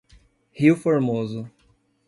[0.59, 1.45] Rio Formoso